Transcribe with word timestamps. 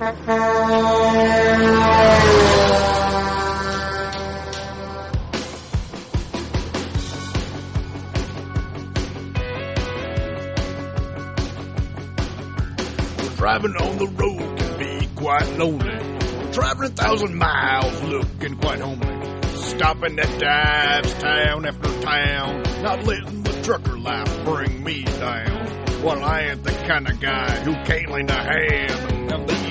Driving 0.00 0.16
on 13.76 13.98
the 13.98 14.06
road 14.16 14.58
can 14.58 14.78
be 14.78 15.06
quite 15.16 15.58
lonely. 15.58 15.98
Traveling 16.50 16.92
a 16.92 16.94
thousand 16.94 17.34
miles 17.36 18.02
looking 18.04 18.56
quite 18.56 18.80
homely. 18.80 19.42
Stopping 19.52 20.18
at 20.18 20.40
dives 20.40 21.12
town 21.12 21.66
after 21.66 22.00
town. 22.00 22.62
Not 22.82 23.04
letting 23.04 23.42
the 23.42 23.52
trucker 23.62 23.98
life 23.98 24.44
bring 24.46 24.82
me 24.82 25.04
down. 25.04 26.02
Well, 26.02 26.24
I 26.24 26.44
ain't 26.44 26.64
the 26.64 26.72
kind 26.88 27.06
of 27.06 27.20
guy 27.20 27.50
who 27.64 27.74
can't 27.84 28.10
lend 28.10 28.30
a 28.30 28.42
hand. 28.42 29.19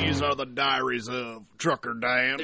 These 0.09 0.23
are 0.23 0.33
the 0.33 0.47
diaries 0.47 1.07
of 1.07 1.43
Trucker 1.59 1.93
Dan. 1.93 2.39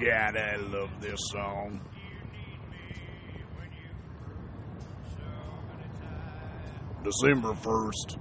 God, 0.00 0.36
I 0.36 0.56
love 0.56 0.90
this 1.00 1.20
song. 1.30 1.80
December 7.04 7.52
1st, 7.52 8.18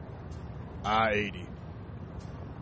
I 0.86 1.12
80. 1.14 1.53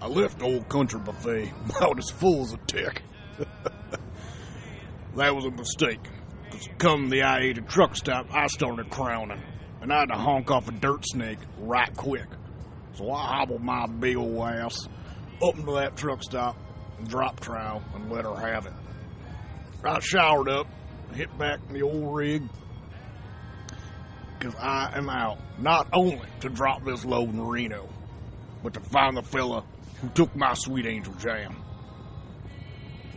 I 0.01 0.07
left 0.07 0.41
Old 0.41 0.67
Country 0.67 0.99
Buffet 0.99 1.53
about 1.69 1.99
as 1.99 2.09
full 2.09 2.41
as 2.41 2.53
a 2.53 2.57
tick. 2.65 3.03
that 5.15 5.35
was 5.35 5.45
a 5.45 5.51
mistake. 5.51 5.99
Because 6.45 6.67
come 6.79 7.09
the 7.09 7.21
I 7.21 7.41
80 7.41 7.61
truck 7.61 7.95
stop, 7.95 8.25
I 8.31 8.47
started 8.47 8.89
crowning. 8.89 9.41
And 9.81 9.93
I 9.93 9.99
had 9.99 10.09
to 10.09 10.15
honk 10.15 10.49
off 10.49 10.67
a 10.67 10.71
dirt 10.71 11.05
snake 11.05 11.37
right 11.59 11.95
quick. 11.95 12.27
So 12.95 13.11
I 13.11 13.37
hobbled 13.37 13.61
my 13.61 13.85
big 13.85 14.17
old 14.17 14.39
ass 14.39 14.87
up 15.41 15.57
into 15.57 15.73
that 15.73 15.95
truck 15.95 16.23
stop, 16.23 16.55
and 16.97 17.07
drop 17.07 17.39
trowel, 17.39 17.81
and 17.95 18.11
let 18.11 18.25
her 18.25 18.35
have 18.35 18.65
it. 18.65 18.73
I 19.83 19.99
showered 19.99 20.49
up, 20.49 20.67
hit 21.13 21.35
back 21.37 21.59
in 21.67 21.73
the 21.73 21.81
old 21.81 22.15
rig, 22.15 22.43
because 24.37 24.55
I 24.55 24.91
am 24.95 25.09
out 25.09 25.39
not 25.57 25.87
only 25.93 26.21
to 26.41 26.49
drop 26.49 26.83
this 26.85 27.03
load 27.05 27.29
in 27.29 27.41
Reno, 27.41 27.89
but 28.61 28.73
to 28.75 28.79
find 28.79 29.17
the 29.17 29.23
fella 29.23 29.63
who 30.01 30.09
took 30.09 30.35
my 30.35 30.53
sweet 30.53 30.85
angel 30.85 31.13
jam. 31.15 31.63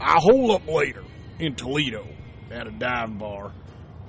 I 0.00 0.16
hole 0.18 0.52
up 0.52 0.66
later 0.66 1.04
in 1.38 1.54
Toledo 1.54 2.06
at 2.50 2.66
a 2.66 2.70
dive 2.70 3.18
bar, 3.18 3.52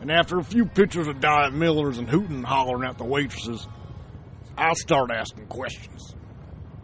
and 0.01 0.11
after 0.11 0.37
a 0.39 0.43
few 0.43 0.65
pictures 0.65 1.07
of 1.07 1.19
Diet 1.19 1.53
Millers 1.53 1.97
and 1.97 2.09
hooting 2.09 2.35
and 2.37 2.45
hollering 2.45 2.87
at 2.87 2.97
the 2.97 3.05
waitresses, 3.05 3.67
I 4.57 4.73
start 4.73 5.09
asking 5.11 5.47
questions. 5.47 6.15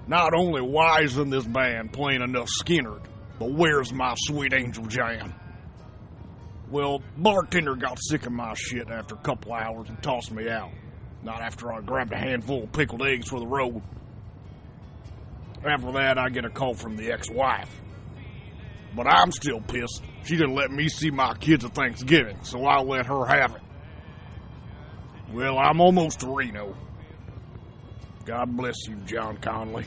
Not 0.07 0.33
only 0.33 0.61
why 0.61 1.01
isn't 1.03 1.29
this 1.29 1.45
band 1.45 1.93
playing 1.93 2.21
enough 2.21 2.49
Skynyrd, 2.61 3.03
but 3.39 3.51
where's 3.51 3.93
my 3.93 4.13
sweet 4.17 4.53
angel 4.53 4.85
jam? 4.85 5.33
Well, 6.69 7.01
bartender 7.17 7.75
got 7.75 7.97
sick 8.01 8.25
of 8.25 8.31
my 8.31 8.53
shit 8.55 8.89
after 8.89 9.15
a 9.15 9.19
couple 9.19 9.53
hours 9.53 9.89
and 9.89 10.01
tossed 10.01 10.31
me 10.31 10.49
out. 10.49 10.71
Not 11.23 11.41
after 11.41 11.71
I 11.71 11.81
grabbed 11.81 12.13
a 12.13 12.17
handful 12.17 12.63
of 12.63 12.71
pickled 12.71 13.01
eggs 13.03 13.29
for 13.29 13.39
the 13.39 13.47
road. 13.47 13.81
After 15.63 15.91
that, 15.93 16.17
I 16.17 16.29
get 16.29 16.45
a 16.45 16.49
call 16.49 16.73
from 16.73 16.95
the 16.95 17.11
ex-wife. 17.11 17.69
But 18.95 19.07
I'm 19.07 19.31
still 19.31 19.61
pissed. 19.61 20.01
She 20.23 20.35
didn't 20.35 20.55
let 20.55 20.71
me 20.71 20.89
see 20.89 21.11
my 21.11 21.33
kids 21.35 21.63
at 21.63 21.73
Thanksgiving, 21.73 22.37
so 22.43 22.65
I 22.65 22.81
let 22.81 23.05
her 23.05 23.25
have 23.25 23.55
it. 23.55 23.61
Well, 25.33 25.57
I'm 25.57 25.79
almost 25.79 26.19
to 26.21 26.27
Reno. 26.27 26.75
God 28.25 28.55
bless 28.57 28.75
you, 28.87 28.95
John 29.05 29.37
Conley. 29.37 29.85